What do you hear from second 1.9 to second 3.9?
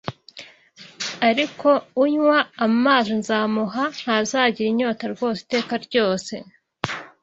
unywa amazi nzamuha,